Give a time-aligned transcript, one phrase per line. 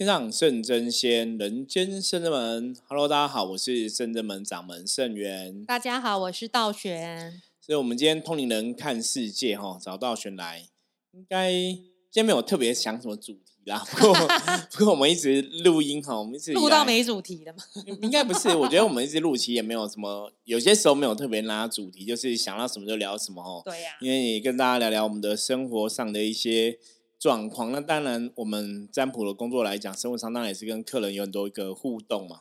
[0.00, 2.74] 天上圣真仙，人间圣真门。
[2.88, 5.62] Hello，大家好，我是圣真门掌门圣元。
[5.66, 7.42] 大家好，我是道玄。
[7.60, 10.64] 所以，我们今天通灵人看世界，哈，找道玄来，
[11.12, 13.84] 应该今天没有特别想什么主题啦。
[13.92, 14.14] 不过，
[14.72, 17.58] 不过我们一直录音哈，我们一直录到没主题了吗？
[18.00, 23.60] 应该不是，我觉得我们一直录期也没有什么，有些时候没有特别拉主题，就是想到什么就聊什么哦。
[23.66, 26.78] 对呀，因为也跟大家聊聊我们的生活上的一些。
[27.20, 32.40] 状况那当然，我们占卜的工作来讲，生活上当然也是跟客人有很多一个互动嘛。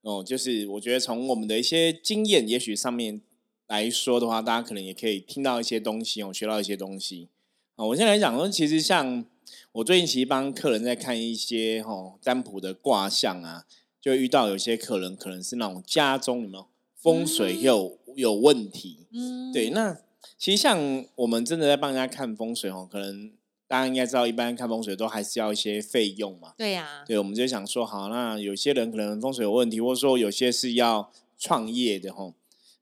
[0.00, 3.20] 哦，就是我觉得从我们的一些经验，也许上面
[3.68, 7.28] 来说的话，大家可能也可以听到一些东西哦，学到一些东西。
[7.76, 9.24] 啊，我现在来讲说，其实像
[9.70, 13.66] 我最近其实帮客人在看一些哦占卜的卦象啊，
[14.00, 19.06] 就遇到有些客人可能是那种家中有没有风水有有问题。
[19.12, 19.70] 嗯，对。
[19.70, 19.96] 那
[20.36, 23.30] 其实像我们真的在帮人家看风水哦，可能。
[23.68, 26.54] 大家应该知道，一般看风水都还是要一些费用嘛。
[26.56, 27.04] 对呀。
[27.06, 32.34] 对，我们就想说，好，那有些人可能风水有问题，或者说有些是要创业的吼。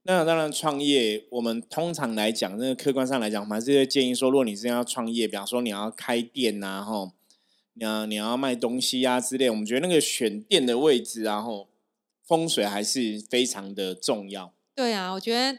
[0.05, 7.11] 那当然，创业我们通常来讲，那个客观上来讲，我们还是建议说，如果你真要创业，比方说你要开店呐，吼，
[7.75, 11.69] 你要你要卖东西啊之类，我们觉得那个选店的位置，然后
[12.25, 14.53] 风水还是非常的重要。
[14.77, 15.59] 对啊，我觉得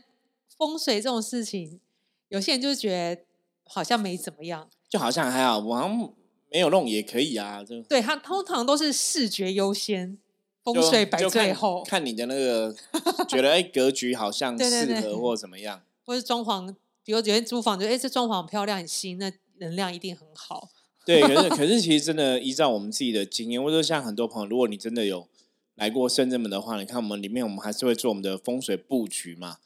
[0.58, 1.82] 风水这种事情，
[2.30, 3.24] 有些人就是觉得
[3.66, 4.70] 好像没怎么样。
[4.90, 6.14] 就好像还好，我好像
[6.52, 7.64] 没有弄也可以啊。
[7.64, 10.18] 就对他通常都是视觉优先，
[10.64, 11.84] 风水摆最后。
[11.84, 12.76] 看你的那个，
[13.28, 20.70] 觉得哎格局好像适合或怎么样，或是装潢，比如有些租房，觉得哎这装潢很漂亮很新，那能量一定很好。
[21.06, 25.28] 对，可是可是其实真的依照我们自己的经验，或者说像很多朋友，如果你真的有
[25.76, 29.58] 来过深圳门的话，你看我们里面我们还是会做我们的风水布局嘛。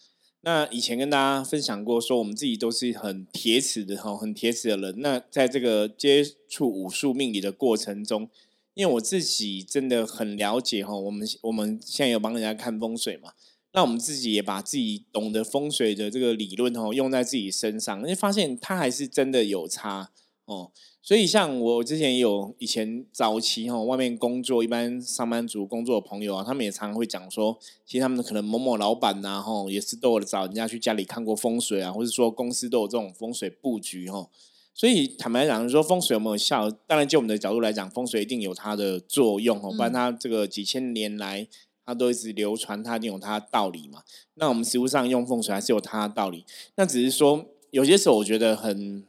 [0.43, 4.95] 那以前跟大家分享过，说我们自己都是很铁齿的哈，很铁齿的人。
[4.97, 8.27] 那在这个接触武术命理的过程中，
[8.73, 13.33] 因为我自己真的很了解哈，我们我们现在有帮人家看风水嘛，
[13.73, 20.09] 那我们自己也把自己懂得风水的这个理论哦，用在自己身上，你发现它还是真的有差
[20.51, 20.71] 哦。
[21.03, 34.29] 所以，像我之前也有以前早期哈，外面工作一般上班族工作的朋友啊，他们也常常会讲说，其实他们可能某某老板呐，哈，也是都有找人家去家里看过风水啊，或者说公司都有这种风水布局哈。
[34.75, 36.69] 所以坦白讲，说风水有没有效？
[36.69, 41.47] 当然，就我们的角度来讲，风水一定有它的作用哦，不然它这个几千年来
[41.83, 44.03] 它都一直流传，它一定有它的道理嘛。
[44.35, 46.45] 那我们实物上用风水还是有它的道理，
[46.75, 49.03] 那只是说有些时候我觉得很。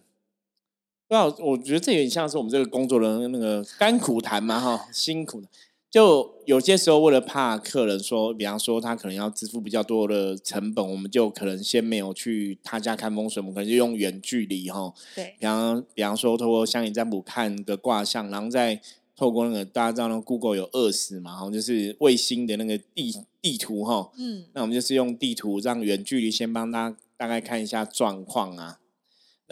[1.13, 5.47] 那我觉得这有点像是我们这个工作的那个甘苦谈嘛，哈，辛苦的。
[5.91, 14.91] 就有些时候为了怕客人说，比方说他可能要支付比较多的成本，我们就可能先没有去他家看风水，我们可能就用远距离哈。
[15.15, 15.35] 对。
[15.39, 18.81] 比方比方说，透过相应占卜看个卦象，然后再
[19.15, 24.11] 透过那个大家知道那 Google 有二十嘛，哈，就是卫星的那个地地图哈。
[24.17, 24.47] 嗯。
[24.55, 28.79] 那我们就是用地图让远距离先帮大家大概看一下状况啊。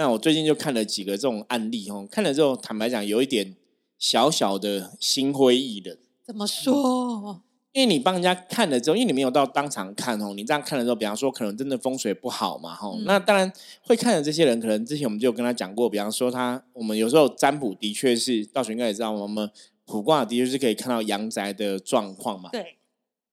[0.01, 3.55] 那我最近就看了几个这种案例哦，看了之后，坦白讲，有一点
[3.99, 5.95] 小小的心灰意冷。
[6.25, 7.43] 怎么说？
[7.73, 12.91] 因为你帮人家看了之后，因为你没有到当场看哦，你这样看了之后，比方说可能真的风水不好嘛，哈。
[13.05, 13.53] 那当然
[13.83, 19.51] 会看的这些人，可能之前我们就有跟他讲过，比方说他，我们有时候占卜的确是，道玄应该也知道，我们
[19.85, 22.49] 卜卦的确是可以看到阳宅的状况嘛。
[22.51, 22.79] 对，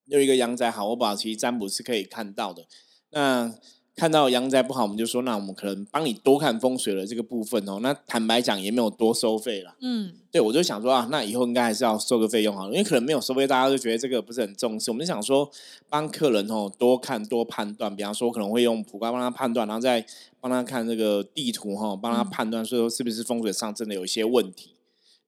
[0.08, 2.66] 有一个阳宅好，我保其实占卜是可以看到的。
[3.12, 3.54] 那
[3.98, 7.80] 看到阳宅不好，我们就说，那我们可能帮你多看风水的这个部分哦。
[7.82, 9.76] 那坦白讲，也没有多收费了。
[9.82, 14.92] 嗯，对，我就想说啊，那以后应该还是要收个费用好了，因为可能没有收费，大家都觉得这个不是很重视。
[14.92, 15.50] 我们就想说，
[15.90, 20.06] 帮客人哦多看多判断，比方说可能会用普卦帮他判断，然后再
[20.40, 24.76] 帮他看这个地图哈，帮他判断说是不是风水上真的有一些问题。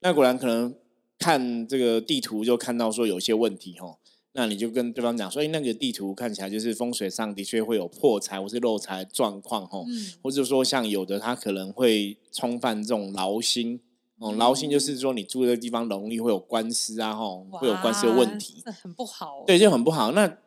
[0.01, 0.75] 那果然可能
[1.17, 3.95] 看这个地图就看到说有些问题哈。
[4.33, 9.83] 那你就跟对方讲说，哎，那个地图看起来就是风水上的确会有破财或是漏财状况，吼，
[10.21, 13.79] 或者说像有的他可能会冲犯这种劳心，
[14.19, 20.11] 哦，劳心就是说你住的地方容易会有官司啊，吼，会有官司的问题，很不好，对，就很不好。
[20.11, 20.37] 那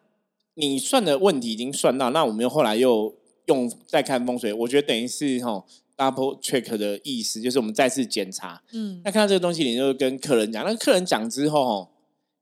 [0.54, 3.12] 你算的问题已经算到，那我们又后来又
[3.46, 11.88] 用再看风水，我觉得等于是吼 double check 的意思，就是我们再次检查，嗯，那看到这个东西，你就跟客人讲，那客人讲之后，吼，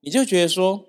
[0.03, 0.85] 你就觉得说。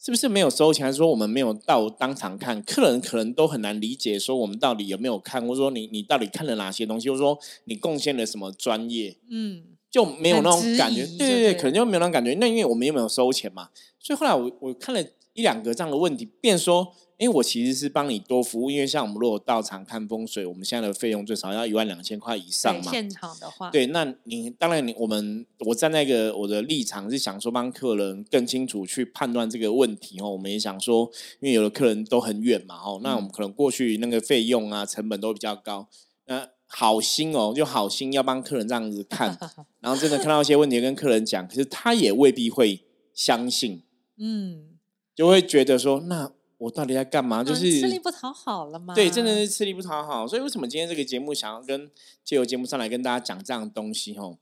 [0.00, 0.86] 是不是没有收钱？
[0.86, 2.62] 还是说我们没有到当场看？
[2.62, 9.16] 客人可能都很难理解，说我们到底有没有看，或者说你你到底看了哪些东西，或者说你贡献了什么专业？
[9.28, 11.04] 嗯，就没有那种感觉。
[11.04, 12.34] 对对对，可能就没有那种感觉。
[12.34, 15.02] 那因为我们又没有收钱嘛，所以后来我我看了
[15.34, 22.90] 一两个这样的问题，便说，哎，我其实是帮你多服务，因为像我们如果到场看风水，我们现在的费用最少要一万两千块以上嘛。
[22.90, 30.30] 现场的话，对，那你当然你我们我站在一个我的立场是想说帮客人更清楚去判断这个问题哦。
[30.30, 31.10] 我们也想说，
[31.40, 35.88] 因为有的客人都很远嘛哦，那我们可能过去那个费用啊成本都比较高，
[36.26, 36.48] 那。
[36.70, 39.34] 好心哦，就好心要帮客人这样子看，
[39.80, 43.82] 然后真的看到一些问题跟客人讲，可是他也未必会相信，
[44.18, 44.76] 嗯，
[45.14, 47.42] 就会觉得说，那我到底在干嘛？
[47.42, 48.94] 就是吃力不讨好了吗？
[48.94, 50.26] 对，真的是吃力不讨好。
[50.28, 51.90] 所以为什么今天这个节目想要跟
[52.22, 54.16] 借由节目上来跟大家讲这样的东西？
[54.18, 54.36] 吼，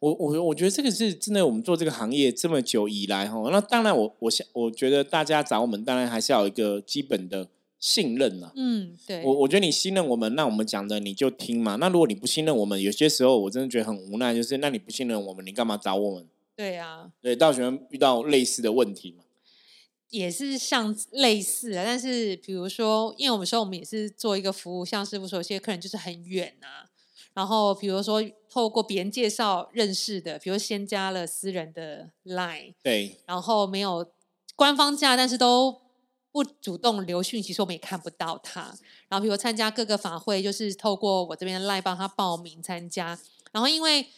[0.00, 7.48] 我我我觉得这个是真的，我们做这个行业这么久以来，吼，那当然我我想我觉得大家找我们，当然还是要有一个基本的。
[7.80, 11.76] 信任了，嗯，对我，我觉得你信任我们，那我们讲的你就听嘛。
[11.76, 16.26] 那如果你不信任我们，有些时候我真的觉得很无奈，就是那你不信任我们，你干嘛找我们？
[16.56, 19.23] 对呀，对，到时候遇到类似的问题嘛，
[20.14, 26.86] 也是像类似的，但是比如说，因为我们说我们也是做一个服务，像师傅说，有些客人就是很远啊，
[27.32, 34.06] 然后比如说透过别人介绍认识的，比如先加了私人的 line，对，然后没有
[34.54, 35.82] 官方价，但是都。
[36.34, 38.62] 不主动留讯息，说我们也看不到他。
[39.08, 43.16] 然后，比如参加各个法会，就是透过我这边 Line 帮他报名参加。
[43.52, 44.08] 然后，因为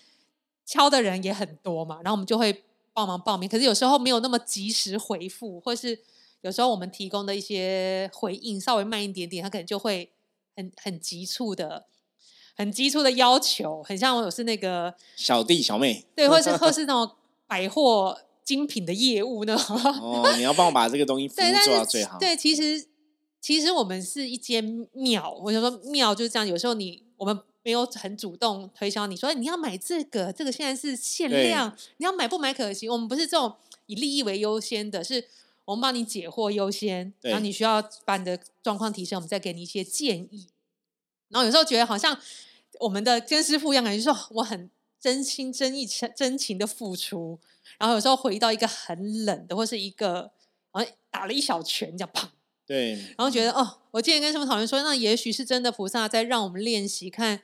[0.64, 2.64] 敲的人也很多嘛，然后我们就会
[2.96, 3.46] 帮忙报名。
[3.46, 6.00] 可是有时候没有那么及时回复，或是
[6.40, 10.10] 有时候我们提供的一些回应稍微慢一点点，他可能就会
[10.56, 11.84] 很很急促的、
[12.56, 17.14] 很急促的要求，很像我是那个小弟小妹，对，或是或 是那种
[17.46, 18.22] 百货。
[18.46, 19.56] 精品的业务呢？
[20.00, 22.16] 哦， 你要帮我把这个东西服务做到最好。
[22.16, 22.86] 对，其实
[23.40, 26.46] 其实我们是一间庙，我想说庙就是这样。
[26.46, 32.88] 有时候你我们没有很主动推销，你说你要买这个，这个现在是限量，你要买不买可惜？
[32.88, 33.54] 我们不是这种
[33.86, 35.26] 以利益为优先的，是
[35.64, 40.48] 我们帮你解惑优先，然后你需要把你的状况提升，我们再给你一些建议。
[41.28, 42.16] 然后有时候觉得好像
[42.78, 44.70] 我们的跟师傅一样，感觉说我很
[45.00, 45.84] 真心真意
[46.14, 47.40] 真情的付出。
[47.78, 50.30] 然后有时候回到一个很冷的，或是一个
[50.70, 52.28] 好像打了一小拳，这样砰。
[52.66, 52.92] 对。
[52.92, 57.40] 然后觉得哦，我今天跟师傅讨论说，那也许是真的菩萨在让我们练习看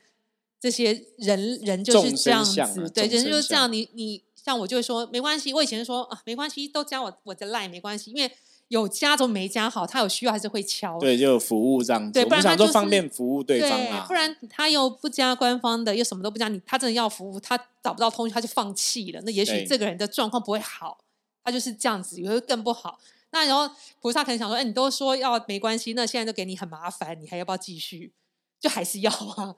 [0.59, 3.71] 这些人人就是这样子，对，人就是这样。
[3.71, 8.31] 你你像我就会说没关系，我以前说啊没关系，都加我我的赖没关系，因为。
[8.69, 10.97] 有加总没加好，他有需要还是会敲。
[10.97, 12.11] 对，就服务这样子。
[12.11, 14.05] 对，不然他就方便服务对方啊。
[14.07, 19.21] 不然他又不加官方的，又什么都不加，你他真的要服务，他找不到通讯，他就放弃了。
[19.25, 20.97] 那也许这个人的状况不会好，
[21.43, 22.97] 他就是这样子，也会更不好。
[23.33, 23.69] 那然后
[23.99, 28.13] 菩萨可能想说，哎，你都说要没关系，那现在都给你很麻烦，你还要不要继续？
[28.61, 29.57] 就还是要啊。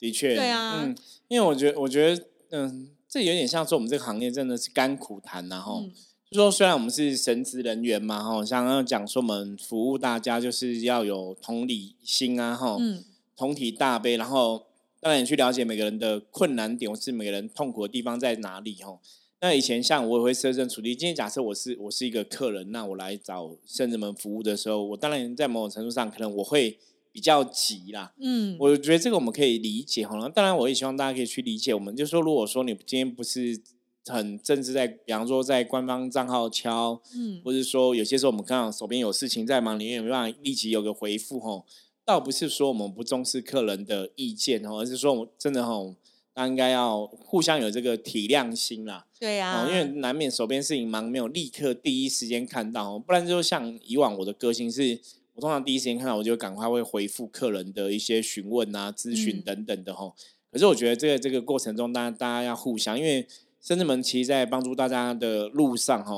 [0.00, 0.96] 的确，对啊，嗯，
[1.28, 5.84] 因为我觉得，我觉得，嗯，这有点像说我们这个行业真的是甘苦谈，然后。
[6.32, 13.04] 就说虽然我们是神职人员嘛，哈，像刚刚讲说我们服务大家就是要有同理心啊，哈，嗯
[13.36, 14.64] 同体大悲，然后
[15.00, 18.96] 当然也去了解每个人的困难点或是每个人痛苦的地方在哪里，哈。
[19.40, 26.78] 那以前像我也会设身处地，今天假设我是我是一个客人，那我来找圣人们服务的时候，我当然在某种程度上可能我会
[27.12, 30.28] 比较急啦，嗯，我觉得这个我们可以理解，哈。
[30.28, 33.60] 当然我也希望大家可以去理解，我们就说如果说你今天不是。
[34.06, 41.66] 很正式，在比方说在官方账号敲，嗯，或者说有些时候我们刚好手边有事情在忙，你也没办法立即有个回复吼。
[42.02, 45.94] 倒不是说我们不重视客人的意见哦，而是说我真的吼，
[46.40, 49.04] 大家应该要互相有这个体谅心啦。
[49.18, 54.98] 对呀，因为难免手边事情忙，没有立刻第一时间看到，不然就像以往我的个性是，
[55.34, 60.14] 我通常第一时间看到，我就赶快会回复客人的一些询问啊、咨询等等的吼。
[60.50, 63.26] 可是我觉得这个这个过程中，大家大家要互相，因为。
[63.62, 66.14] 深圳门其实，在帮助大家的路上，哈，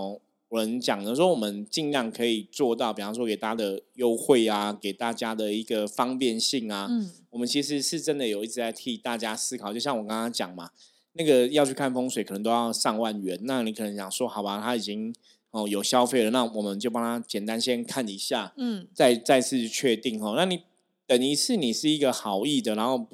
[0.52, 9.72] 我们讲的说，我们尽量可以做到，比方说给大家的优惠啊，给大家的一个方便性啊，嗯，我们其实是真的有一直在替大家思考。
[9.72, 10.68] 就像我刚刚讲嘛，
[11.14, 15.14] 那个要去看风水，可能都要上万元，那你可能想说，好吧，他已经
[15.52, 20.34] 哦有消费了，那我们就帮他简单先看一下，嗯，再再次确定哦。
[20.36, 20.60] 那你
[21.06, 23.06] 等于是你是一个好意的，然后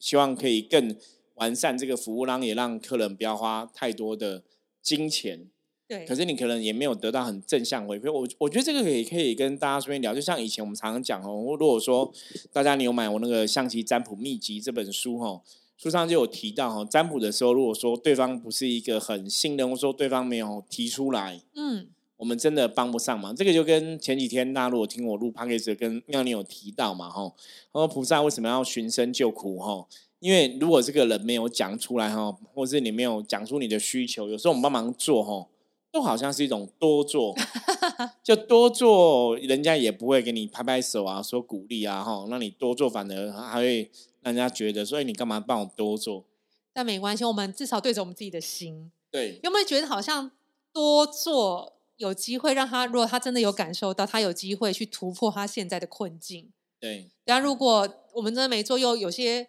[0.00, 0.96] 希望可以更。
[1.36, 4.42] 完善这个服务，让也让客人不要花太多的
[4.82, 5.46] 金钱。
[5.90, 8.12] 对，可是你可能也没有得到很正向回馈。
[8.12, 10.14] 我我觉得这个也可以跟大家顺便聊。
[10.14, 12.08] 就像以前我们常常讲哦，如果说
[12.52, 15.42] 大家你有买我那个象棋占卜秘籍这本书哈，
[15.76, 23.34] 书上就有提到哈，占卜的时候，如果说对方不是一个很信任，或说对方没有提出来，嗯，我们真的帮不上忙。
[23.34, 27.32] 这个就跟前几天大家如果听我录 p d c a 跟妙妮有提到嘛哈，
[27.72, 29.88] 说菩萨为什么要寻声救苦哈？
[30.20, 35.48] 因为如果这个人没有讲出来哈，或是你没有讲出你的需求，有时候我们帮忙做哈，
[35.92, 37.34] 都好像是一种多做，
[38.22, 46.24] 就多做，人家也不会给你拍拍手啊，说鼓励啊，哈，那你多做反而还会让人家觉得，所以你干嘛帮我多做？
[46.72, 48.92] 但没关系，我们至少对着我们自己的心。
[49.10, 50.30] 对，有没有觉得好像
[50.72, 56.52] 多做有机会让他，如果他真的有感受到，他有机会去突破他现在的困境？
[56.78, 57.10] 对。
[57.24, 59.48] 然后如果我们真的没做，又有些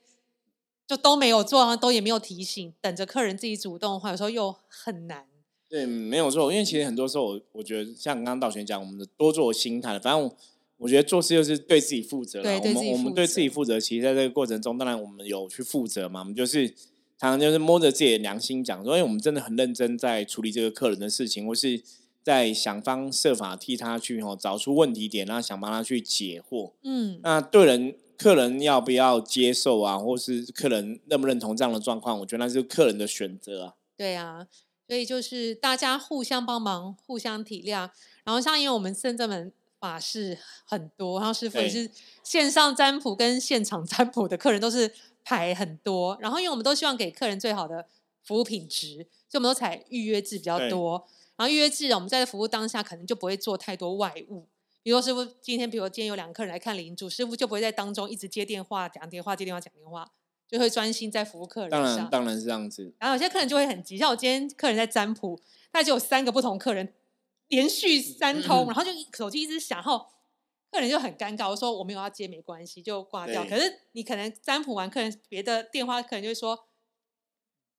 [0.88, 5.28] 就都没有做，都也没有提醒，等着客人自己主动的话，有时候又很难。
[5.72, 10.36] 对，没有错，因为其实很多时候，我我觉得像刚刚道玄讲，我们的多做心态，反正我
[10.78, 12.44] 我觉得做事就是对自己负责。
[12.44, 16.75] 对，我们我们对自己负责，其实在这个过程中，当然我们有去负责嘛，我们就是。
[17.22, 21.80] 常常就是摸着自己的良心讲说，因为我们真的很认真在处理这个客人的事情，或是
[22.24, 26.72] 在想方设法替他去哦找出问题点，然后想帮他去解惑。
[26.84, 33.75] 嗯，那对人客人要不要接受啊，或是客人认不认同这样的状况，我觉得那是客人的选择啊。
[33.96, 34.48] 对啊，
[34.92, 37.90] 所以就是大家互相帮忙，互相体谅。
[38.26, 41.90] 然后像因为我们深圳门法事很多，然后师傅也是
[42.24, 44.94] 线上占卜跟现场占卜的客人都是。
[45.24, 47.86] 排很多，然后因为我们都希望给客人最好的
[48.24, 51.08] 服务品质，所以我们都采预约制比较多。
[51.36, 54.48] 然后预约制，我们在服务当下可能就不会做太多外务。
[54.82, 60.10] 比如说师傅今天，比如今天有两个客人来看领主，师傅就不会在当中一直接电话、讲电话、接电话、讲电话，
[60.51, 61.72] 就会专心在服务客人。
[61.72, 62.93] 当然，当然是这样子。
[63.00, 65.39] 然后有些客人就会很急，像我今天客人在占卜，
[65.72, 66.93] 他就有三个不同客人
[67.48, 70.05] 连续三通，然后就手机一直响，然后。
[70.74, 73.43] 客人就很尴尬，我说我没有要接，没关系，就挂掉。
[73.43, 76.55] 可是你可能占卜完，客人别的电话，客人就会说，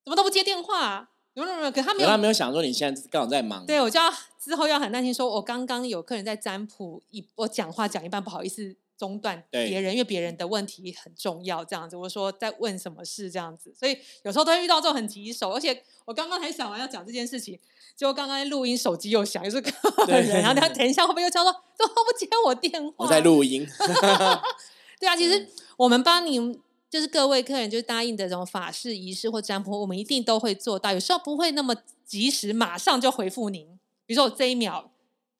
[0.05, 1.09] 怎么都不接电话？
[1.33, 3.65] 有有有，可他没有，他没有想说你现在刚好在忙。
[3.65, 8.77] 对，我就要之后要很耐心，说我刚刚有客人在占卜，一我讲话讲一半，不好意思。
[9.03, 11.97] 中断别人，因为别人的问题很重要，这样子。
[11.97, 13.75] 我说在问什么事，这样子。
[13.77, 17.59] 所以有时候都会遇到这种很棘手，而且我刚刚才想完要讲这件事情，
[17.97, 19.73] 结果刚刚录音手机又响，又是客
[20.07, 22.95] 人，然后他等一下会不会又叫说怎么不接我电话？
[22.99, 23.67] 我在录音。
[25.01, 26.57] 对啊，其实我们帮您，
[26.89, 30.93] 就是各位客人，就是答应的这种法事仪式或占卜，我们一定都会做到。
[30.93, 31.75] 有时候不会那么
[32.07, 33.67] 及时，马上就回复您。
[34.07, 34.92] 比如说我这一秒。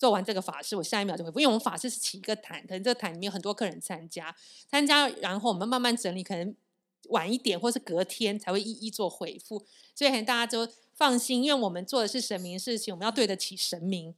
[0.03, 4.35] 做完这个法事，我下一秒就回复，因为我们法事是起一个坛，可能这个坛里面有很多客人参加，
[4.69, 6.53] 参加，然后我们慢慢整理，可能
[7.11, 14.13] 晚一点或是隔天才会一一做回复，所以可能大家就放心，因为我们做的是神明事情，我们要对得起神明，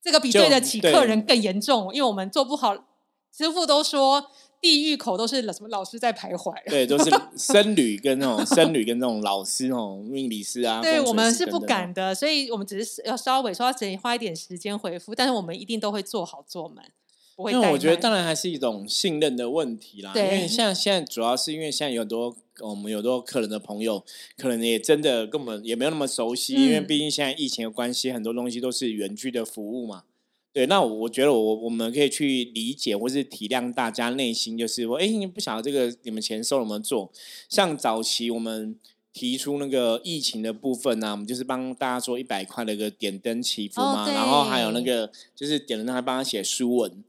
[0.00, 2.86] 这个比对得起客人更严重，因为我们做不好，
[3.36, 4.30] 师傅都说。
[4.66, 6.52] 地狱口都是什么老师在徘徊？
[6.68, 7.08] 对，都是
[7.38, 10.82] 僧侣跟那种僧侣跟那种老师哦，命理师啊。
[10.82, 16.84] 对我们是不敢的，所以我们只是要稍微说要整花一点时间回复，但是我们一定都会做好做满。
[17.38, 20.12] 因为我觉得当然还是一种信任的问题啦。
[20.16, 24.02] 因为像现在主要是因为现在有很多我们有很多客人的朋友，
[24.36, 30.04] 可能也真的跟我们也没有那么熟悉，因为毕竟现在疫情的关系，很多东西都是远距的服务嘛。
[30.56, 37.12] 对，那我我觉得我我们可以去理解或是体谅大家内心，就是说，哎，你不晓得这个你们钱收怎么做？
[37.46, 38.74] 像早期我们
[39.12, 47.04] 提出那个疫情的部分呢，我们就是帮大家做一百块的一个点灯祈福嘛，然后还有那个就是点灯还帮他写书文。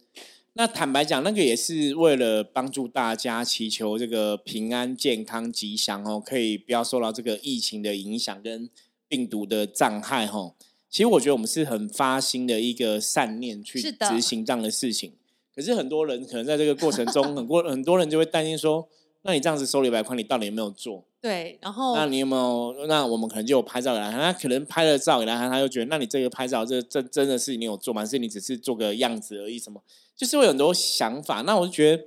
[0.56, 8.70] 那坦白讲，那个也是为了帮助大家祈求这个平安、健康、吉祥哦，可以不要受到这个疫情的影响跟
[9.08, 10.54] 病毒的障害哈。
[10.90, 15.14] 其实我觉得我们是很发心的一个善念去执行这样的事情，
[15.56, 18.88] 可是很多人可能在这个过程中， 很多很多人就会担心说：，
[19.24, 21.04] 那你这样子收了一百块，你到底有没有做？
[21.20, 22.86] 对，然后那你有没有？
[22.88, 28.06] 那我们可能就有拍照给他，他可能拍了照给他，他就觉得，那你这个拍照，这这真的是你有做吗？
[28.06, 29.60] 是你只是做个样子而已？
[29.60, 29.82] 什么？
[30.16, 31.42] 就是会很多想法。
[31.42, 32.04] 那我就觉得，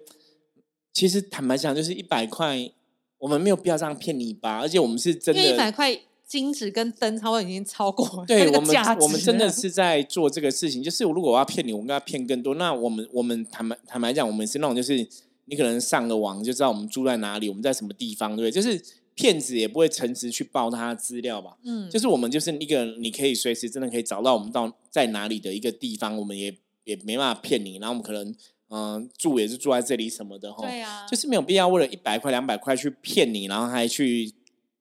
[0.93, 2.71] 其实坦白讲，就是一百块，
[3.19, 4.61] 我们没有必要这样骗你吧？
[4.61, 6.01] 而且我们是真的一百块。
[6.31, 10.81] 金子跟灯，他会已经超过对我们，我们真的是在做这个事情。
[10.81, 12.55] 就是如果我要骗你，我们要骗更多。
[12.55, 15.05] 那我们，我们坦白坦白讲，我们是那种，就是
[15.47, 18.51] 你可能上个网就知道我们住在哪里，我们在什么地方，对不对？
[18.53, 18.81] 就是
[19.17, 21.57] 骗子也不会诚实去报他的资料吧？
[21.65, 27.79] 嗯，就是我们就是一个你可以随时真的可以找到我们到在哪里的一个地方，我们也也没办法骗你。
[27.79, 28.33] 然后我们可能
[28.69, 34.33] 嗯住也是住在这里什么的哈，对啊，就是没有必要为了一百块两百块去骗你，然后还去。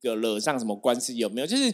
[0.01, 1.47] 个惹上什么官司有没有？
[1.47, 1.73] 就是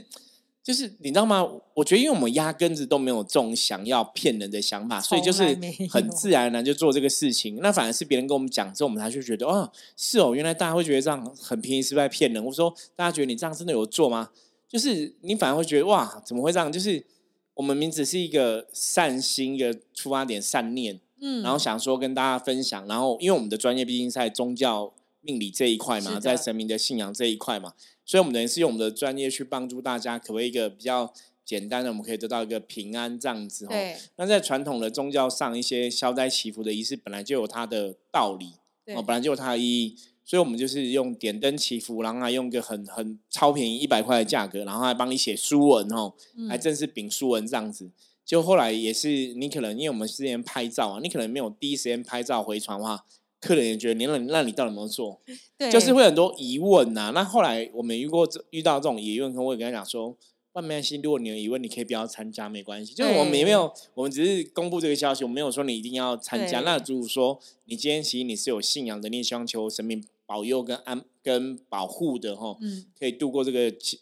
[0.64, 1.48] 就是你知道吗？
[1.76, 5.44] 我觉得因为我们压根子都没有这种想要骗人的想法，所以就是
[5.92, 7.60] 很自然然就做这个事情。
[7.62, 12.44] 那反而是别人跟我们讲之后，我们才去觉得哦，是哦，原来大家会觉得这样很便宜，是在骗人。
[12.44, 14.32] 我说大家觉得你这样真的有做吗？
[14.68, 16.72] 就是你反而会觉得哇，怎么会这样？
[16.72, 17.06] 就是
[17.54, 22.88] 我们名字是一个善心一个出发点善念，嗯，然后想说跟大家分享。
[22.88, 24.92] 然后因为我们的专业毕竟在宗教
[25.22, 27.74] 命理这一块嘛，在神明的信仰这一块嘛。
[28.06, 31.12] 所以，我们等于是用我们的专业去帮助大家，可为一个比较
[31.44, 33.70] 简单的，我们可以得到一个平安这样子哦。
[33.70, 38.54] 对那在传统的宗教上，一些消灾祈福的仪式本来就有它的道理
[38.96, 46.14] 哦，本来就有它的意义，所以我们就是用点灯祈福，然后还用个很很超便宜一百块的价格，然后还帮你写书文哦，
[46.48, 47.92] 还嗯真是丙书文这样子。
[48.24, 53.06] 就后来也是你可能因为我们之前拍照啊，你可能没有第一时间拍照回传的话，
[53.46, 55.22] 客人也觉得你让那你到底有没有做？
[55.56, 60.18] 对，就是会很多疑问呐、那后来我们遇过这遇到这种疑问，可我也跟他讲说，
[60.54, 62.96] 万没关系，如果你有疑问，你可以不要参加，没关系。
[62.96, 66.62] 就是我们也没有，我们只是公布这个消息，我们没有说你一定要参加。
[66.62, 74.00] 对那如果说你今天其实你是有信仰的，你也希望求神明保佑跟安跟保护的哈，嗯，可以度过这个情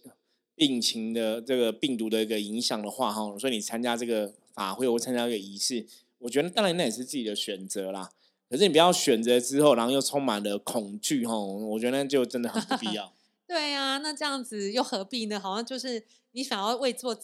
[0.56, 5.86] 病情的这个病毒的一个影响的话哈，所以你参加这个法会或参加这个仪式，
[6.20, 8.12] 我觉得当然那也是自己的选择啦。
[8.54, 13.12] 可是你不要选择之后，然后又充满了恐惧哈，我觉得那就真的很不必要。
[13.48, 15.40] 对啊，那这样子又何必呢？
[15.40, 17.20] 好像就是你想要为做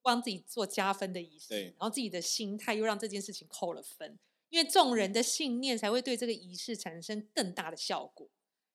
[0.00, 4.18] 帮自己做加分的仪式，然后自己的心态又让这件事情扣了分，
[4.48, 8.26] 因为众人的信念才会对这个仪式产生更大的效果。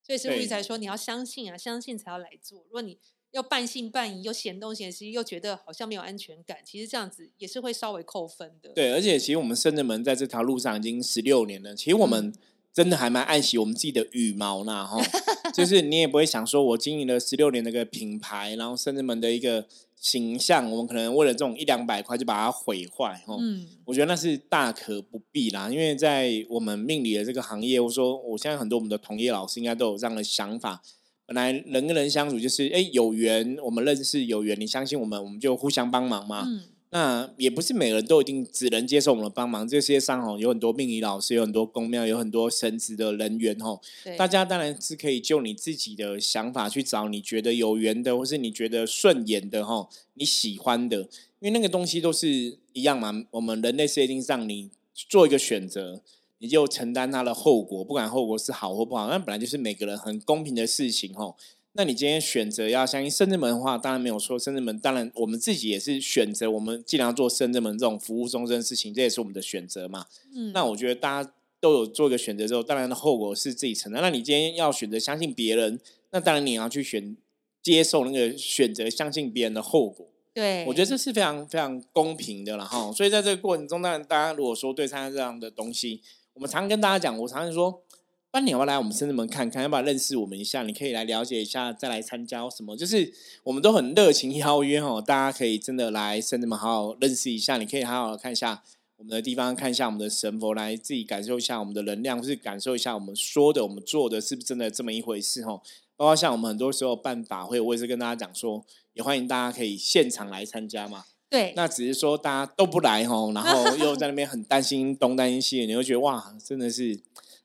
[0.03, 2.59] 所以师傅才说你要相信啊，相信才要来做。
[2.65, 2.99] 如果你
[3.35, 8.69] 又半信半疑，又嫌东嫌西，又觉得好像没有安全感，其实这样子也是会稍微扣分的。
[8.69, 12.33] 对，而且其实我们深圳门在这条路上已经十六年了，其实我们
[12.73, 15.03] 真的还蛮爱惜我们自己的羽毛呢，哈，
[15.53, 30.81] 就是你也不会想说我经营了十六年的一个品牌，然后深圳门的一个形象，我们可能为了这种一两百块就把它毁坏，哈，嗯，我觉得那是大可不必啦，因为在我们命理的这个行业，或者说我现在很多我们的同业老师应该都有这样的想法。
[31.25, 36.43] 本来人跟人相处就是，哎，有缘我们认识，有缘你相信我们，我们就互相帮忙嘛。
[36.47, 39.67] 嗯，那也不是每个人都一定只能接受我们的帮忙。
[39.67, 43.81] 这世界上哦，有很多命理老师，有很多公庙，有很多神职的人员哦。
[44.17, 50.99] 大家当然是可以就你自己的想法去找你觉得有缘的，或是你觉得顺眼的哈，你喜欢的，
[51.39, 53.25] 因为那个东西都是一样嘛。
[53.31, 56.01] 我们人类世界定上，你做一个选择，
[56.45, 61.35] 你就承担它的后果，不管后果是好或不好，那本来就是每个人很公平的事情哦。
[61.73, 64.37] 那你今天选择要相信深圳门的话，当然没有说。
[64.37, 70.05] 深圳门当然我们自己也是选择，我们尽量做深圳门这种服务终身的事情，这也是我们的选择嘛。
[70.35, 74.03] 嗯，那我觉得大家都有做一个选择之后，当然的后果是自己承担。
[74.03, 75.79] 那你今天要选择相信别人，
[76.11, 77.17] 那当然你要去选
[77.63, 80.07] 接受那个选择相信别人的后果。
[80.33, 82.91] 对，我觉得这是非常非常公平的了哈。
[82.91, 86.01] 所以在这个过程中，当然大家如果说对参加这样的东西，
[86.35, 90.63] 我们常跟大家讲，我常常说，不然你要不要来我们深圳门看看，要不要认识我们一下？
[90.63, 92.75] 你可以来了解一下，再来参加什么？
[92.75, 98.63] 就是我们都很热情邀约哦，大家可以真的来深圳门好好认识一下，你可以好好看一下。
[98.97, 105.61] 我们的地方看一下我们的神佛，来自己感受一下我们的能量，或是感受一下我们说的、我们做的是不是真的这么一回事哦。
[105.95, 111.05] 包括像我们很多时候办法会，我也是跟大家讲说，也欢迎大家可以现场来参加嘛。
[111.35, 116.97] 对，那只是说大家都不来吼，然后又在那边很担心东担心西，你会觉得哇，真的是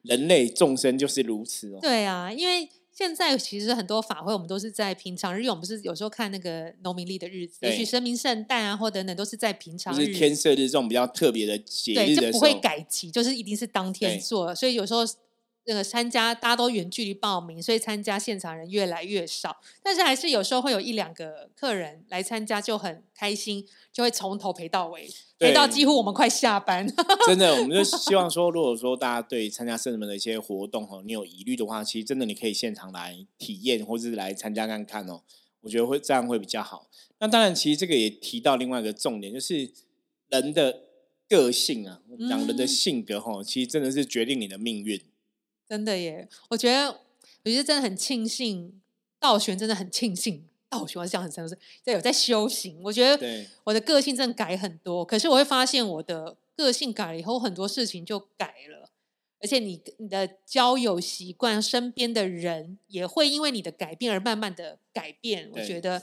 [0.03, 1.79] 人类众生就是如此哦。
[1.83, 15.05] 对啊，因为现在其实很多法会，我们都是在平常日，因为我们不是有时候看那个农民历的日子，也对许生民圣诞啊，或等等，都是在平常日，就是天赦日这种比较特别的节，日的就不会改期，就是一定是当天做，所以有时候。
[15.71, 19.61] 那个参加大家都远距离报名，所以参加现场人越来越少。
[19.85, 26.85] 但是还是有时候会有一两个客人来参加，就很开心，就会从头陪到尾，陪到几乎我们快下班。
[27.29, 35.23] 真的，我们就希望说，如果说大家对参加圣人们的一些活动哦，你有疑虑的话，其实真的你可以现场来体验，或者是来参加看看哦。
[35.61, 36.89] 我觉得会这样会比较好。
[37.21, 39.71] 那当然，其实这个也提到另外一个重点，就是
[40.31, 40.83] 人的
[41.29, 45.01] 个性啊，我们讲人的嗯性格哈，其实真的是决定你的命运。
[45.71, 46.89] 真的耶，我觉得，
[47.45, 48.81] 我觉得真的很庆幸，
[49.21, 52.81] 道玄真的很庆幸，道玄我是讲很深，是在有在修行。
[52.83, 58.91] 我觉得我的个性真的改很多，可是我会发现我的个性改了以后，很多事情就改了，
[59.41, 65.49] 而且你你的交友习惯、身边的人也会因为你的改变而慢慢的改变。
[65.53, 66.01] 我对觉得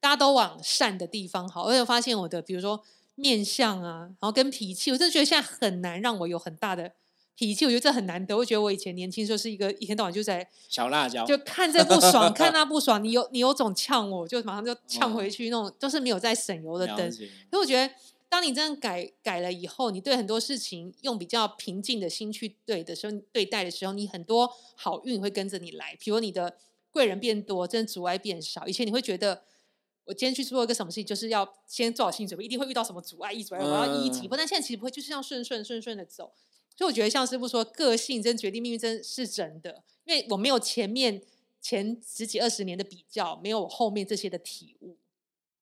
[0.00, 2.82] 大家都往善的地方好，而且我发现我的比如说
[3.16, 6.92] 面相啊，然后跟脾气，我真的觉得现在很难让我有很大的。
[7.34, 8.36] 脾气，我觉得这很难得。
[8.36, 17.10] 我觉得我以前年轻时候是一个一天到晚就在小辣椒，就看这不爽，看 那不爽，你有你有种呛我，就马上就呛哦回去，那种都是没有在省油的灯。
[17.10, 17.94] 所以我觉得，
[18.28, 25.96] 当你真的改改了以后，你对很多事情用比较平静的心去对的时候，对待的时候，你很多好运会跟着你来。
[25.98, 26.56] 比如你的
[26.90, 28.66] 贵人变多，真的阻碍变少。
[28.66, 29.42] 以前你会觉得，
[30.04, 34.36] 我今天去做一个什么事情，就是要先做好心理准备，一定会遇到什么阻碍、一阻碍，我要一一击破。
[34.36, 36.32] 但现在其实不会，就是这样顺顺顺顺的走。
[36.76, 39.82] 所以我觉得，像师傅说，个性真决定命运，真是真的。
[40.04, 41.22] 因为我没有前面
[41.60, 44.96] 前十几二十年的比较，没有我后面这些的体悟。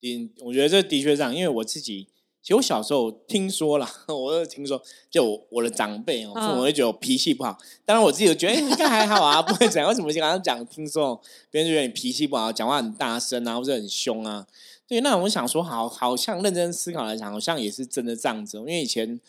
[0.02, 2.08] 嗯，我觉得这的确这样，因为我自己，
[2.40, 9.86] 其实我小时候听说了， 我有听说，就我我的长辈哦，父母嗯会觉得我脾气不好，当然我自己就觉得、哎应该还好啊，不会怎样。
[9.88, 11.20] 为什么经常讲听说
[11.50, 14.46] 别人就觉得你脾气不好，讲话很大声啊，或者很凶啊？
[14.86, 18.60] 对，那我想说，好，好像认真思考来讲，好像也是真的这样子哦。
[18.60, 19.20] 因为以前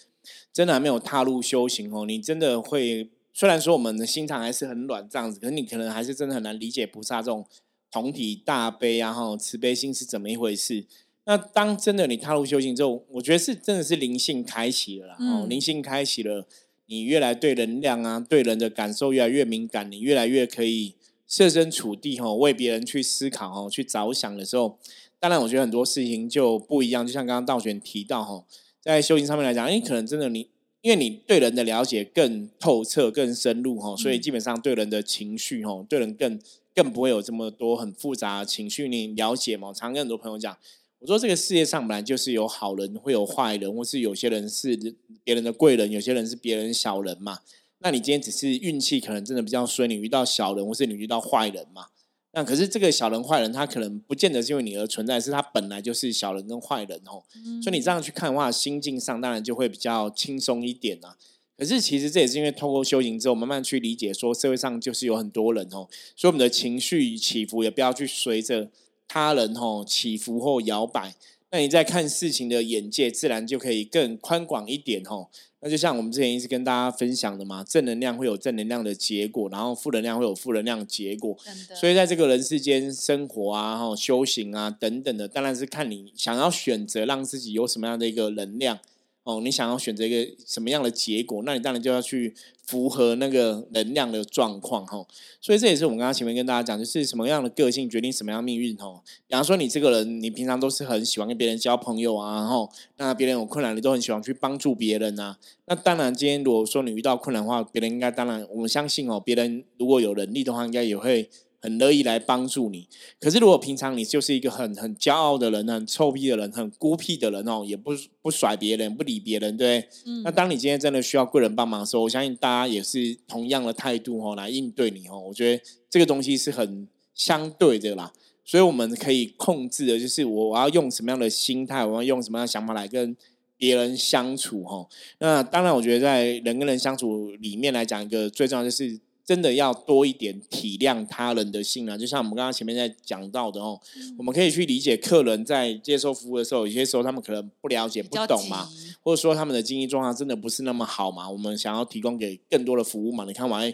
[0.53, 7.45] 真的还没有踏入修行哦，你真的会，虽然说我们的心肠还是很软这样子，可是你可能还是真的很难理解菩萨这种
[7.91, 10.85] 同体大悲啊，哈，慈悲心是怎么一回事。
[11.25, 16.47] 那当真的你踏入修行之后，我觉得是真的是灵性开启了啦，哦，嗯灵性开启了，
[16.87, 20.95] 你越来对能量啊，对人的感受越来越敏感，你越来越可以
[21.27, 24.77] 设身处地哈、哦，为别人去思考哦，去着想的时候，
[25.19, 27.05] 当然我觉得很多事情就不一样。
[27.05, 28.45] 就像刚刚道玄提到哈、哦，
[28.81, 30.47] 在修行上面来讲，你，可能真的你
[30.81, 36.39] 因为你对人的了解更透彻、更深入哈、哦，所以嗯基本上对人的情绪哈、哦，对人更
[36.73, 39.67] 更不会有这么多很复杂的情绪，你了解吗？
[39.67, 40.57] 我常跟很多朋友讲。
[40.99, 44.77] 我说这个世界上本来就是有好人，会有坏人，或是有些人是
[45.23, 47.39] 别人的贵人，有些人是别人小人嘛。
[47.79, 51.87] 那你今天只是运气可能真的比较衰，你遇到小人，或是你遇到坏人嘛。
[52.33, 57.23] 那可是这个小人坏人，他可能不见得是因为你而存在，是他本来就是小人跟坏人哦。
[57.61, 61.17] 所以你这样去看的话，心境上当然就会比较轻松一点啊。
[61.57, 68.71] 可是其实这也是因为透过修行之后，慢慢去理解说社会上就是有很多人哦，所以我们的情绪起伏也不要去随着
[69.07, 71.13] 他人哦起伏或摇摆。
[71.51, 75.27] 那你在看事情的眼界，自然就可以更宽广一点哦。
[75.63, 81.37] 那就像我们之前一直跟大家分享的嘛，正能量会有正能量的结果，然后负能量会有负能量的结果。
[81.79, 88.79] 所以在这个人世间生活啊、哈修行啊等等的，当然是看你想要选择让自己有什么样的一个能量
[89.23, 92.33] 哦，你想要选择一个什么样的结果，那你当然就要去
[92.65, 95.05] 符合那个能量的状况哈。
[95.39, 99.01] 所以这也是我们刚刚前面跟大家讲，就是什么样的个性决定什么样命运哦。
[99.27, 105.37] 比方说你这个人，你平常都是很喜欢跟别人交朋友啊，然后那别人有困难，你都很喜欢去帮助别人啊。
[105.65, 111.29] 那当然，今天如果说你遇到困难的话，别人应该当然，我们相信哦，别人如果有能力的话，应该也会
[111.61, 112.87] 很乐意来帮助你。
[113.19, 119.89] 可是如果平常你就是一个很很骄傲的人、很臭屁的人、很孤僻的人哦，也不不甩别人、不理别人，对不对？
[120.05, 125.19] 嗯那当你今天真的需要贵人帮忙的时候，我相信大家也是同样的态度哦来应对你哦。
[125.27, 128.11] 我觉得这个东西是很相对的啦，
[128.43, 133.15] 所以我们可以控制的就是我我要用什么样的心态，我要用什么样的想法来跟
[133.57, 134.87] 别人相处哈。
[135.19, 138.99] 那当然，我觉得在人跟人相处里面来讲，一个最重要就是
[139.31, 141.97] 真的要多一点体谅他人的心啊。
[141.97, 143.79] 就像我们刚刚前面在讲到的哦，
[144.17, 148.67] 我们可以去理解客人在接受服务的时候，有些时候他们可能不了解、不懂嘛。
[149.01, 153.23] 或者说他们的经济状况真的不是那么好嘛，我们想要提供给更多的服务嘛。
[153.25, 153.73] 你看完，哎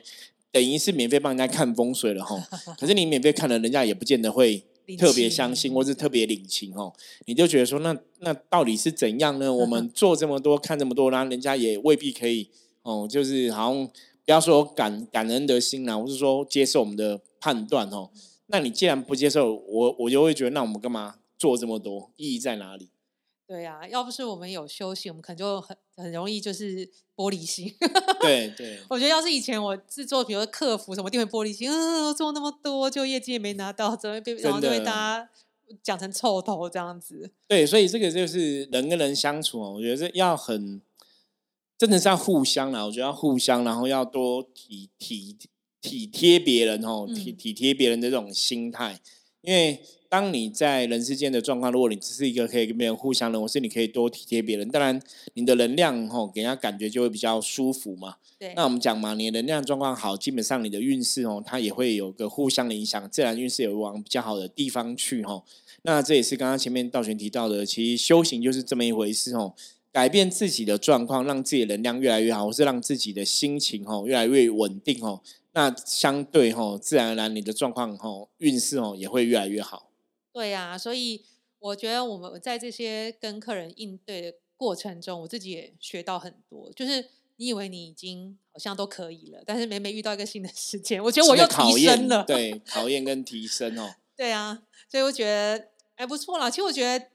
[0.52, 2.38] 等于是免费帮人家看风水了哈。
[2.80, 4.64] 可是你免费看了，人家也不见得会
[5.00, 6.94] 特别相信，或是特别领情哦。
[7.26, 9.52] 你就觉得说，那那到底是怎样呢？
[9.52, 12.48] 我们 做这么多，看这么多，然后人家也未必可以
[12.84, 13.90] 哦，就是好像
[14.28, 18.10] 不要说感感恩的心啦，或是说接受我们的判断哦。
[18.48, 22.12] 那你既然不接受，我我就会觉得，那我们干嘛做这么多？
[22.18, 22.90] 意义在哪里？
[23.48, 26.86] 对呀、要不是我们有休息，我们可能就很很容易就是
[27.16, 27.74] 玻璃心。
[28.20, 28.78] 对 对。
[28.92, 35.30] 我觉得要是以前我制作，比如说客服什么，一定会玻璃心，嗯，做那么多，就业绩也没拿到，怎么被然后就被大家
[35.82, 37.32] 讲成臭头这样子。
[37.48, 40.82] 对，所以这个就是人跟人相处哦，我觉得这要很，
[41.78, 42.84] 真的是要互相啦。
[42.86, 45.36] 我觉得要互相，然后要多体体
[45.82, 49.00] 体贴别人哦，体嗯体贴别人的这种心态。
[49.42, 55.00] 因为当你在人世间的状况，如果你只是一个可以跟别人互相的，或是你可以多体贴别人，当然
[55.36, 58.16] 你的能量哦，给人家感觉就会比较舒服嘛。
[58.40, 65.44] 对，那我们讲嘛，你的能量状况好，基本上你的运势哦，它也会有个互相的影响，自然运势也会往比较好的地方去哦。
[65.84, 69.54] 那这也是刚刚前面道玄提到的，其实修行就是这么一回事哦。
[69.98, 75.24] 改变自己的状况，让自己的能量越来越好，或是让自己的心情哦越来越稳定哦。
[75.54, 79.90] 那相对哦，自然而然你的状况哦，运势哦也会越来越好。
[80.32, 81.26] 对呀、所以
[81.58, 86.72] 我觉得我们在这些跟客人应对的过程中，我自己也学到很多。
[86.74, 87.04] 就是
[87.38, 92.24] 你以为你已经好像都可以了，但是每每遇到一个新的事件，我觉得我又提升了。
[92.24, 93.96] 对，考验跟提升哦。
[94.16, 96.52] 对啊，所以我觉得还不错啦。
[96.52, 97.08] 其实我觉得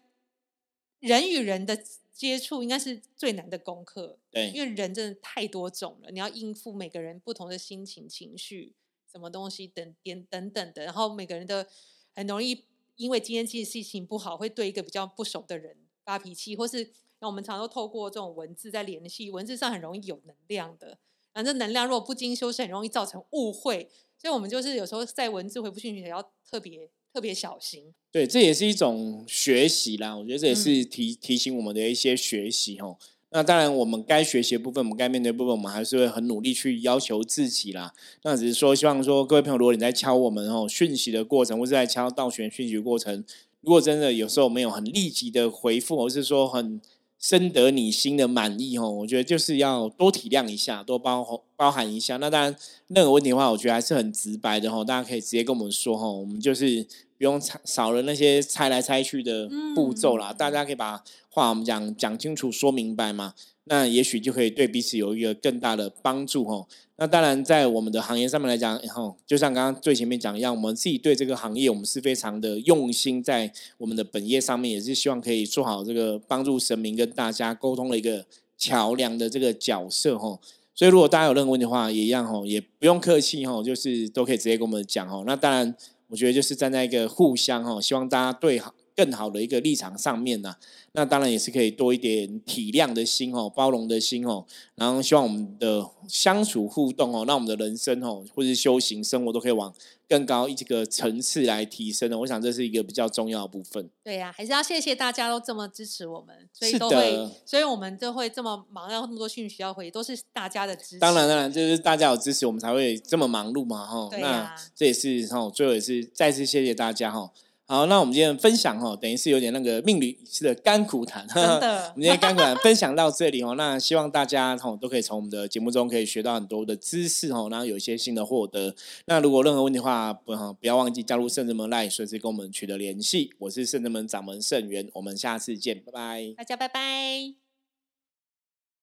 [0.98, 1.78] 人与人的
[2.22, 4.48] 接触应该是最难的功课，对。
[4.50, 8.76] 因为人真的太多种了，你要应付每个人不同的心情、情绪、
[9.10, 11.66] 什么东西等点等等的，然后每个人的
[12.14, 20.98] 很容易因为今天其实心情不好，会对一个比较不熟的人发脾气，或是那我们常常都透过这种文字在联系，文字上很容易有能量的，
[21.32, 27.92] 反正能量如果不经修饰，很容易造成误会，所以我们就是有时候在文字回复讯息也要特别特别小心。
[28.10, 30.16] 对，这也是一种学习啦。
[30.16, 32.96] 我觉得这也是提提醒我们的一些学习哦。
[33.34, 37.92] 那当然，我们该学习的部分，我们该面对的部分，我们还是会很努力去要求自己啦。
[38.24, 43.24] 那只是说，希望说各位朋友，如果你在敲我们哦讯息的过程，或是在敲道玄讯息的过程，
[43.62, 46.78] 如果真的有时候没有很立即的回复，或是说很
[47.22, 52.18] 深得你心的满意哦，我觉得就是要多体谅一下，多包包含一下。
[52.18, 52.56] 那当然，
[52.88, 56.82] 任何问题的话，我觉得还是很直白的哦，大家可以直接跟我们说哦，我们就是
[57.16, 61.02] 不用少了那些猜来猜去的步骤啦，大家可以把。
[61.34, 63.32] 话我们讲讲清楚说明白嘛，
[63.64, 66.66] 那也许就可以对彼此有一个更大的帮助哦。
[66.96, 78.26] 那当然在我们的行业上面来讲，吼，就像刚刚最前面讲一样，我们自己对这个行业我们是非常的用心，在我们的本业上面也是希望可以做好这个帮助神明跟大家沟通的一个
[78.58, 80.40] 桥梁的这个角色吼。
[80.74, 85.24] 所以如果大家有任何问题的话，也一样吼，也不用客气吼，就是都可以直接跟我们讲吼。
[85.24, 85.74] 那当然，
[86.08, 88.74] 我觉得就是站在一个互相吼，希望大家对好。
[88.96, 90.56] 更好的一个立场上面呢，
[90.92, 99.72] 那当然也是可以多一点体谅的心哦，包容的心哦，然后希望我们的相处互动哦，让我们的人生哦，或是修行生活都可以往
[100.08, 102.18] 更高一个层次来提升的。
[102.18, 103.88] 我想这是一个比较重要的部分。
[104.04, 110.98] 对呀，还是要谢谢大家都这么支持我们，所以都会，所以我们都会这么忙，要那么多讯息要回，都是大家的支持。
[110.98, 114.08] 当然，当然，就是大家有支持，我们才会这么忙碌嘛，哈。
[114.18, 117.32] 那这也是哈，最后也是再次谢谢大家哈。
[117.72, 121.90] 好，那我们今天分享哦，等于是有点那个命理师的甘苦谈， 真的。
[121.94, 128.74] 我们今天甘苦谈分享到这里哦，那希望大家哦都可以从我们的节目中可以学到很多的知识哦，然后有一些新的获得。
[129.06, 133.30] 那如果任何问题的话，不哈不要忘记加入圣人门 Line，随时跟我们取得联系。
[133.38, 137.41] 我是圣人门掌门圣元，我们下次见，拜拜，大家拜拜。